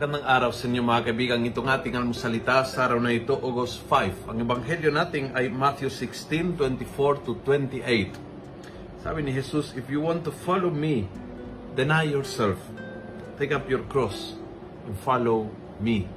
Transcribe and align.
Magandang 0.00 0.24
araw 0.24 0.48
sa 0.56 0.64
inyo 0.64 0.80
mga 0.80 1.12
kaibigan. 1.12 1.44
Itong 1.44 1.68
ating 1.68 1.92
almusalita 1.92 2.64
sa 2.64 2.88
araw 2.88 3.04
na 3.04 3.12
ito, 3.12 3.36
August 3.36 3.84
5. 3.84 4.32
Ang 4.32 4.48
ebanghelyo 4.48 4.88
natin 4.88 5.28
ay 5.36 5.52
Matthew 5.52 5.92
16, 5.92 6.56
24 6.56 7.28
to 7.28 7.36
28. 7.44 8.16
Sabi 9.04 9.20
ni 9.20 9.36
Jesus, 9.36 9.76
If 9.76 9.92
you 9.92 10.00
want 10.00 10.24
to 10.24 10.32
follow 10.32 10.72
me, 10.72 11.04
deny 11.76 12.08
yourself. 12.08 12.56
Take 13.36 13.52
up 13.52 13.68
your 13.68 13.84
cross 13.92 14.40
and 14.88 14.96
follow 15.04 15.52
me. 15.76 16.08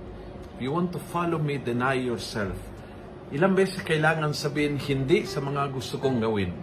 If 0.56 0.64
you 0.64 0.72
want 0.72 0.96
to 0.96 1.02
follow 1.12 1.36
me, 1.36 1.60
deny 1.60 2.00
yourself. 2.00 2.56
Ilang 3.36 3.52
beses 3.52 3.84
kailangan 3.84 4.32
sabihin 4.32 4.80
hindi 4.80 5.28
sa 5.28 5.44
mga 5.44 5.76
gusto 5.76 6.00
kong 6.00 6.24
gawin. 6.24 6.56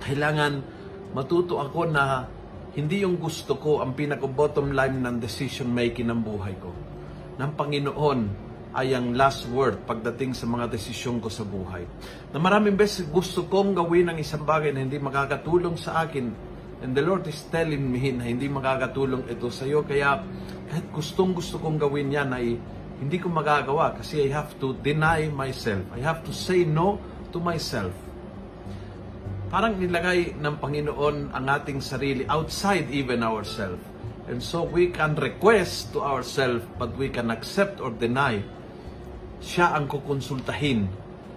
Kailangan 0.00 0.64
matuto 1.12 1.60
ako 1.60 1.84
na 1.92 2.32
hindi 2.70 3.02
yung 3.02 3.18
gusto 3.18 3.58
ko 3.58 3.82
ang 3.82 3.98
pinaka-bottom 3.98 4.70
line 4.70 5.02
ng 5.02 5.18
decision 5.18 5.66
making 5.74 6.06
ng 6.06 6.22
buhay 6.22 6.54
ko. 6.62 6.70
Ng 7.34 7.50
Panginoon 7.58 8.20
ay 8.70 8.94
ang 8.94 9.10
last 9.18 9.50
word 9.50 9.82
pagdating 9.82 10.38
sa 10.38 10.46
mga 10.46 10.70
desisyon 10.70 11.18
ko 11.18 11.26
sa 11.26 11.42
buhay. 11.42 11.82
Na 12.30 12.38
maraming 12.38 12.78
beses 12.78 13.10
gusto 13.10 13.50
kong 13.50 13.74
gawin 13.74 14.14
ang 14.14 14.18
isang 14.22 14.46
bagay 14.46 14.70
na 14.70 14.86
hindi 14.86 15.02
makakatulong 15.02 15.74
sa 15.74 16.06
akin. 16.06 16.30
And 16.80 16.94
the 16.94 17.02
Lord 17.02 17.26
is 17.26 17.42
telling 17.50 17.82
me 17.82 18.14
na 18.14 18.30
hindi 18.30 18.46
makakatulong 18.46 19.26
ito 19.26 19.50
sa 19.50 19.66
iyo. 19.66 19.82
Kaya 19.82 20.22
kahit 20.70 20.86
gustong 20.94 21.34
gusto 21.34 21.58
kong 21.58 21.74
gawin 21.74 22.14
yan 22.14 22.30
ay 22.30 22.54
hindi 23.02 23.18
ko 23.18 23.34
magagawa 23.34 23.98
kasi 23.98 24.22
I 24.22 24.30
have 24.30 24.54
to 24.62 24.78
deny 24.78 25.26
myself. 25.26 25.82
I 25.90 26.06
have 26.06 26.22
to 26.22 26.30
say 26.30 26.62
no 26.62 27.02
to 27.34 27.42
myself 27.42 28.09
parang 29.50 29.74
nilagay 29.74 30.38
ng 30.38 30.54
Panginoon 30.62 31.34
ang 31.34 31.44
ating 31.50 31.82
sarili 31.82 32.22
outside 32.30 32.86
even 32.94 33.26
ourselves. 33.26 33.82
And 34.30 34.38
so 34.38 34.62
we 34.62 34.94
can 34.94 35.18
request 35.18 35.90
to 35.90 36.06
ourselves 36.06 36.62
but 36.78 36.94
we 36.94 37.10
can 37.10 37.34
accept 37.34 37.82
or 37.82 37.90
deny. 37.90 38.38
Siya 39.42 39.74
ang 39.74 39.90
kukonsultahin. 39.90 40.86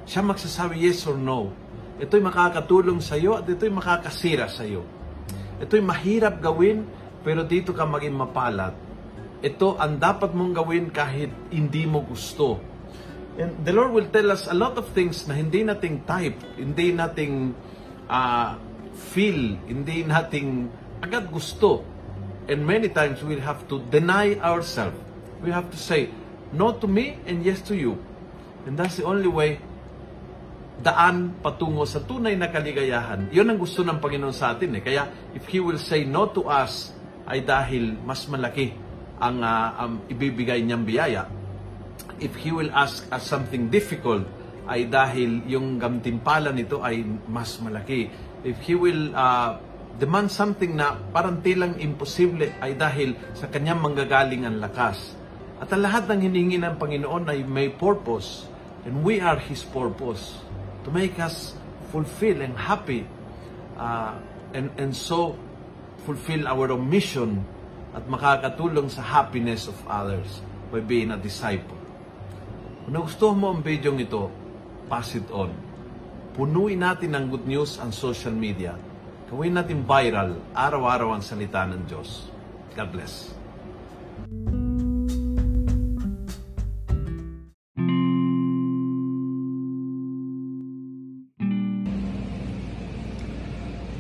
Siya 0.06 0.22
magsasabi 0.22 0.78
yes 0.78 1.10
or 1.10 1.18
no. 1.18 1.50
Ito'y 1.98 2.22
makakatulong 2.22 3.02
sa 3.02 3.18
iyo 3.18 3.34
at 3.34 3.50
ito'y 3.50 3.74
makakasira 3.74 4.46
sa 4.46 4.62
iyo. 4.62 4.86
Ito'y 5.58 5.82
mahirap 5.82 6.38
gawin 6.38 6.86
pero 7.26 7.42
dito 7.42 7.74
ka 7.74 7.82
maging 7.82 8.14
mapalad. 8.14 8.78
Ito 9.42 9.82
ang 9.82 9.98
dapat 9.98 10.38
mong 10.38 10.54
gawin 10.54 10.94
kahit 10.94 11.34
hindi 11.50 11.90
mo 11.90 12.06
gusto. 12.06 12.62
And 13.42 13.66
the 13.66 13.74
Lord 13.74 13.90
will 13.98 14.10
tell 14.14 14.30
us 14.30 14.46
a 14.46 14.54
lot 14.54 14.78
of 14.78 14.94
things 14.94 15.26
na 15.26 15.34
hindi 15.34 15.66
nating 15.66 16.06
type, 16.06 16.38
hindi 16.62 16.94
nating 16.94 17.58
uh, 18.10 18.58
feel, 19.14 19.58
hindi 19.68 20.04
nating 20.04 20.70
agad 21.04 21.30
gusto. 21.30 21.84
And 22.48 22.68
many 22.68 22.92
times 22.92 23.24
we 23.24 23.40
have 23.40 23.64
to 23.72 23.80
deny 23.88 24.36
ourselves. 24.40 25.00
We 25.40 25.52
have 25.52 25.72
to 25.72 25.80
say 25.80 26.12
no 26.52 26.76
to 26.80 26.88
me 26.88 27.20
and 27.24 27.44
yes 27.44 27.64
to 27.72 27.76
you. 27.76 28.00
And 28.68 28.76
that's 28.76 29.00
the 29.00 29.08
only 29.08 29.28
way 29.28 29.60
daan 30.84 31.40
patungo 31.40 31.88
sa 31.88 32.04
tunay 32.04 32.36
na 32.36 32.52
kaligayahan. 32.52 33.32
Yun 33.32 33.56
ang 33.56 33.60
gusto 33.60 33.88
ng 33.88 34.04
Panginoon 34.04 34.36
sa 34.36 34.52
atin. 34.52 34.76
Eh. 34.76 34.82
Kaya 34.84 35.08
if 35.32 35.48
He 35.48 35.64
will 35.64 35.80
say 35.80 36.04
no 36.04 36.28
to 36.36 36.48
us, 36.52 36.92
ay 37.24 37.40
dahil 37.40 37.96
mas 38.04 38.28
malaki 38.28 38.76
ang 39.16 39.40
uh, 39.40 39.70
um, 39.80 39.94
ibibigay 40.12 40.60
niyang 40.60 40.84
biyaya. 40.84 41.32
If 42.20 42.36
He 42.44 42.52
will 42.52 42.68
ask 42.76 43.08
us 43.08 43.24
something 43.24 43.72
difficult, 43.72 44.28
ay 44.68 44.88
dahil 44.88 45.44
yung 45.50 45.76
gantimpala 45.76 46.56
nito 46.56 46.80
ay 46.80 47.04
mas 47.28 47.60
malaki. 47.60 48.08
If 48.44 48.60
He 48.64 48.76
will 48.76 49.12
uh, 49.12 49.60
demand 50.00 50.32
something 50.32 50.74
na 50.74 50.98
parang 51.12 51.44
tilang 51.44 51.78
imposible 51.78 52.50
ay 52.64 52.74
dahil 52.74 53.16
sa 53.36 53.52
kanyang 53.52 53.84
manggagaling 53.84 54.48
ang 54.48 54.58
lakas. 54.58 55.16
At 55.60 55.72
ang 55.72 55.84
lahat 55.86 56.10
ng 56.12 56.20
hiningi 56.28 56.58
ng 56.60 56.76
Panginoon 56.76 57.24
ay 57.30 57.46
may 57.48 57.72
purpose. 57.72 58.48
And 58.84 59.04
we 59.04 59.24
are 59.24 59.40
His 59.40 59.64
purpose. 59.64 60.36
To 60.84 60.92
make 60.92 61.16
us 61.20 61.56
fulfill 61.94 62.44
and 62.44 62.58
happy. 62.60 63.08
Uh, 63.80 64.20
and, 64.52 64.68
and 64.76 64.92
so, 64.92 65.40
fulfill 66.04 66.52
our 66.52 66.76
mission 66.76 67.48
at 67.96 68.04
makakatulong 68.10 68.92
sa 68.92 69.00
happiness 69.00 69.72
of 69.72 69.78
others 69.88 70.44
by 70.74 70.84
being 70.84 71.14
a 71.14 71.20
disciple. 71.20 71.78
Kung 72.84 73.00
nagustuhan 73.00 73.38
mo 73.40 73.56
ang 73.56 73.64
video 73.64 73.96
ito, 73.96 74.43
pass 74.88 75.16
it 75.16 75.28
on. 75.32 75.54
Punuin 76.34 76.82
natin 76.82 77.14
ng 77.14 77.26
good 77.30 77.46
news 77.46 77.78
ang 77.78 77.94
social 77.94 78.34
media. 78.34 78.74
Gawin 79.30 79.54
natin 79.54 79.86
viral, 79.86 80.38
araw-araw 80.54 81.14
ang 81.14 81.24
salita 81.26 81.66
ng 81.66 81.86
Diyos. 81.90 82.30
God 82.74 82.90
bless. 82.90 83.34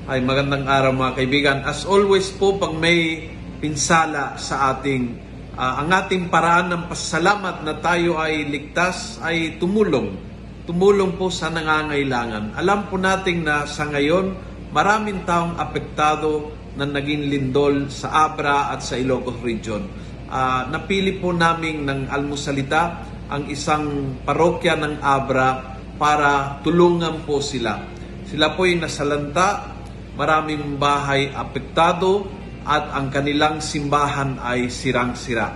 Ay 0.09 0.21
magandang 0.21 0.69
araw 0.69 0.93
mga 0.93 1.13
kaibigan. 1.17 1.57
As 1.65 1.85
always 1.89 2.29
po, 2.33 2.57
pag 2.61 2.77
may 2.77 3.29
pinsala 3.61 4.37
sa 4.41 4.75
ating, 4.75 5.17
uh, 5.57 5.85
ang 5.85 5.89
ating 5.89 6.27
paraan 6.27 6.69
ng 6.69 6.83
pasalamat 6.91 7.61
na 7.65 7.77
tayo 7.81 8.21
ay 8.21 8.45
ligtas, 8.45 9.17
ay 9.21 9.57
tumulong 9.57 10.32
tumulong 10.63 11.19
po 11.19 11.27
sa 11.27 11.51
nangangailangan. 11.51 12.55
Alam 12.55 12.87
po 12.87 12.95
natin 12.95 13.43
na 13.43 13.67
sa 13.67 13.87
ngayon, 13.87 14.35
maraming 14.71 15.27
taong 15.27 15.59
apektado 15.59 16.55
na 16.79 16.87
naging 16.87 17.29
lindol 17.29 17.91
sa 17.91 18.31
Abra 18.31 18.73
at 18.73 18.81
sa 18.81 18.97
Ilocos 18.97 19.37
Region. 19.43 19.85
Uh, 20.33 20.65
napili 20.73 21.21
po 21.21 21.29
namin 21.29 21.85
ng 21.85 22.09
almusalita 22.09 23.05
ang 23.29 23.45
isang 23.51 24.17
parokya 24.25 24.73
ng 24.79 25.03
Abra 25.03 25.77
para 25.99 26.57
tulungan 26.65 27.21
po 27.27 27.37
sila. 27.43 27.77
Sila 28.25 28.57
po 28.57 28.65
ay 28.65 28.81
nasalanta, 28.81 29.69
maraming 30.17 30.81
bahay 30.81 31.29
apektado 31.29 32.25
at 32.65 32.89
ang 32.95 33.11
kanilang 33.13 33.59
simbahan 33.61 34.39
ay 34.41 34.71
sirang-sira. 34.71 35.53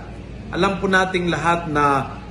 Alam 0.54 0.78
po 0.78 0.86
nating 0.86 1.26
lahat 1.32 1.66
na 1.66 1.86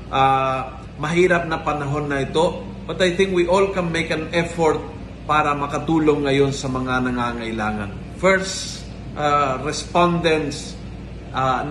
uh, 0.07 0.86
mahirap 0.97 1.46
na 1.46 1.62
panahon 1.62 2.09
na 2.09 2.25
ito, 2.25 2.66
but 2.90 2.97
I 3.02 3.13
think 3.13 3.34
we 3.34 3.46
all 3.46 3.69
can 3.74 3.94
make 3.94 4.09
an 4.09 4.34
effort 4.34 4.81
para 5.30 5.53
makatulong 5.53 6.25
ngayon 6.25 6.52
sa 6.56 6.69
mga 6.69 7.09
nangangailangan. 7.09 8.18
First, 8.18 8.85
uh, 9.13 9.62
respondents 9.62 10.74
uh, 11.34 11.68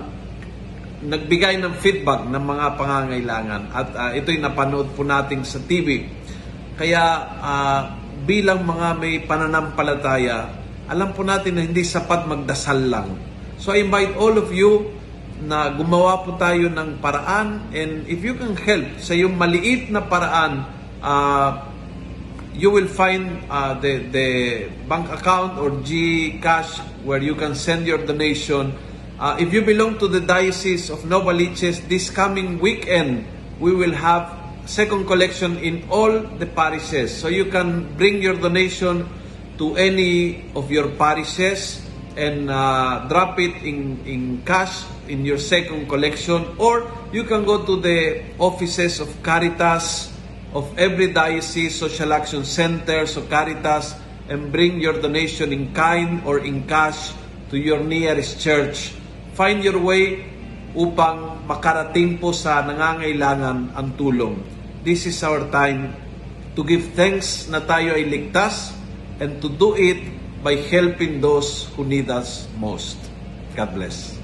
nagbigay 1.06 1.60
ng 1.60 1.76
feedback 1.78 2.24
ng 2.24 2.40
mga 2.40 2.66
pangangailangan 2.80 3.62
at 3.70 3.88
uh, 3.92 4.10
ito'y 4.16 4.40
napanood 4.40 4.90
po 4.96 5.04
natin 5.04 5.44
sa 5.44 5.60
TV. 5.60 6.08
Kaya 6.76 7.02
uh, 7.36 7.80
bilang 8.24 8.64
mga 8.64 8.96
may 8.96 9.20
pananampalataya, 9.24 10.48
alam 10.88 11.12
po 11.12 11.26
natin 11.26 11.60
na 11.60 11.62
hindi 11.64 11.84
sapat 11.84 12.24
magdasal 12.24 12.80
lang. 12.88 13.08
So 13.60 13.72
I 13.72 13.84
invite 13.84 14.16
all 14.16 14.36
of 14.36 14.52
you 14.52 14.95
na 15.44 15.68
gumawa 15.72 16.24
po 16.24 16.36
tayo 16.40 16.72
ng 16.72 17.00
paraan. 17.00 17.68
And 17.76 18.08
if 18.08 18.24
you 18.24 18.36
can 18.36 18.56
help 18.56 19.00
sa 19.00 19.12
yung 19.12 19.36
maliit 19.36 19.92
na 19.92 20.04
paraan 20.04 20.64
uh, 21.04 21.50
you 22.56 22.72
will 22.72 22.88
find 22.88 23.44
uh, 23.52 23.76
the 23.76 24.08
the 24.08 24.28
bank 24.88 25.12
account 25.12 25.60
or 25.60 25.70
GCash 25.84 26.80
where 27.04 27.20
you 27.20 27.36
can 27.36 27.52
send 27.52 27.84
your 27.84 28.00
donation. 28.00 28.72
Uh, 29.16 29.36
if 29.40 29.52
you 29.52 29.64
belong 29.64 29.96
to 29.96 30.08
the 30.08 30.20
diocese 30.20 30.88
of 30.88 31.04
Novaliches 31.08 31.84
this 31.88 32.08
coming 32.12 32.60
weekend 32.60 33.24
we 33.60 33.72
will 33.72 33.92
have 33.92 34.28
second 34.68 35.06
collection 35.06 35.56
in 35.62 35.86
all 35.88 36.10
the 36.36 36.44
parishes. 36.44 37.14
So 37.14 37.28
you 37.28 37.46
can 37.48 37.96
bring 37.96 38.20
your 38.20 38.34
donation 38.34 39.08
to 39.56 39.76
any 39.76 40.44
of 40.52 40.68
your 40.68 40.90
parishes 41.00 41.85
and 42.16 42.50
uh, 42.50 43.06
drop 43.08 43.38
it 43.38 43.62
in, 43.62 44.00
in 44.04 44.42
cash 44.44 44.84
in 45.08 45.24
your 45.24 45.38
second 45.38 45.88
collection 45.88 46.56
or 46.58 46.90
you 47.12 47.24
can 47.24 47.44
go 47.44 47.64
to 47.64 47.80
the 47.80 48.24
offices 48.38 49.00
of 49.00 49.08
Caritas 49.22 50.12
of 50.56 50.66
every 50.78 51.12
diocese 51.12 51.76
social 51.76 52.12
action 52.12 52.44
center 52.44 53.06
so 53.06 53.22
Caritas 53.28 53.94
and 54.28 54.50
bring 54.50 54.80
your 54.80 54.98
donation 55.00 55.52
in 55.52 55.72
kind 55.72 56.22
or 56.26 56.40
in 56.40 56.66
cash 56.66 57.12
to 57.50 57.56
your 57.56 57.78
nearest 57.78 58.40
church. 58.42 58.90
Find 59.38 59.62
your 59.62 59.78
way 59.78 60.26
upang 60.74 61.46
makarating 61.46 62.18
po 62.18 62.34
sa 62.34 62.64
nangangailangan 62.66 63.76
ang 63.76 63.88
tulong. 63.94 64.42
This 64.82 65.06
is 65.06 65.18
our 65.22 65.46
time 65.48 65.94
to 66.58 66.60
give 66.66 66.96
thanks 66.98 67.46
na 67.46 67.62
tayo 67.62 67.94
ay 67.94 68.06
ligtas 68.08 68.74
and 69.22 69.38
to 69.38 69.48
do 69.48 69.78
it 69.78 70.00
by 70.46 70.54
helping 70.54 71.20
those 71.20 71.66
who 71.74 71.84
need 71.84 72.08
us 72.08 72.46
most. 72.60 72.96
God 73.56 73.74
bless. 73.74 74.15